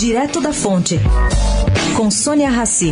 Direto 0.00 0.40
da 0.40 0.50
Fonte, 0.50 0.98
com 1.94 2.10
Sônia 2.10 2.48
Rassi. 2.48 2.90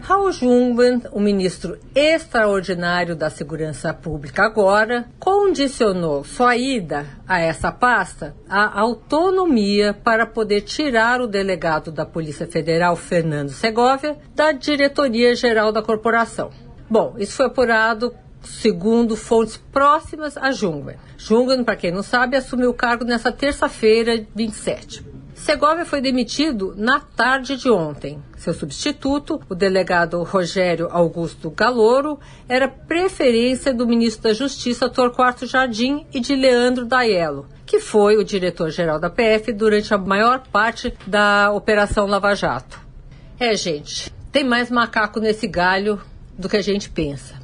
Raul 0.00 0.32
Jungmann, 0.32 1.02
o 1.12 1.20
ministro 1.20 1.78
extraordinário 1.94 3.14
da 3.14 3.30
Segurança 3.30 3.94
Pública 3.94 4.42
agora, 4.42 5.06
condicionou 5.20 6.24
sua 6.24 6.56
ida 6.56 7.06
a 7.24 7.38
essa 7.38 7.70
pasta 7.70 8.34
à 8.48 8.80
autonomia 8.80 9.94
para 9.94 10.26
poder 10.26 10.62
tirar 10.62 11.20
o 11.20 11.28
delegado 11.28 11.92
da 11.92 12.04
Polícia 12.04 12.48
Federal, 12.48 12.96
Fernando 12.96 13.50
Segovia, 13.50 14.16
da 14.34 14.50
diretoria-geral 14.50 15.70
da 15.70 15.80
corporação. 15.80 16.50
Bom, 16.90 17.14
isso 17.18 17.36
foi 17.36 17.46
apurado 17.46 18.12
segundo 18.44 19.16
fontes 19.16 19.56
próximas 19.56 20.36
a 20.36 20.50
Jungmann. 20.52 20.96
Jungmann, 21.16 21.64
para 21.64 21.76
quem 21.76 21.90
não 21.90 22.02
sabe, 22.02 22.36
assumiu 22.36 22.70
o 22.70 22.74
cargo 22.74 23.04
nessa 23.04 23.32
terça-feira, 23.32 24.24
27. 24.34 25.14
Segovia 25.34 25.84
foi 25.84 26.00
demitido 26.00 26.74
na 26.76 27.00
tarde 27.00 27.56
de 27.56 27.68
ontem. 27.68 28.22
Seu 28.36 28.54
substituto, 28.54 29.40
o 29.48 29.54
delegado 29.54 30.22
Rogério 30.22 30.88
Augusto 30.90 31.50
Galoro, 31.50 32.18
era 32.48 32.68
preferência 32.68 33.74
do 33.74 33.86
ministro 33.86 34.22
da 34.22 34.32
Justiça 34.32 34.88
Torquato 34.88 35.46
Jardim 35.46 36.06
e 36.14 36.20
de 36.20 36.34
Leandro 36.34 36.86
Daiello, 36.86 37.46
que 37.66 37.80
foi 37.80 38.16
o 38.16 38.24
diretor-geral 38.24 39.00
da 39.00 39.10
PF 39.10 39.52
durante 39.52 39.92
a 39.92 39.98
maior 39.98 40.44
parte 40.50 40.94
da 41.06 41.52
Operação 41.52 42.06
Lava 42.06 42.34
Jato. 42.34 42.80
É, 43.38 43.54
gente, 43.56 44.10
tem 44.30 44.44
mais 44.44 44.70
macaco 44.70 45.20
nesse 45.20 45.46
galho 45.46 46.00
do 46.38 46.48
que 46.48 46.56
a 46.56 46.62
gente 46.62 46.88
pensa. 46.88 47.43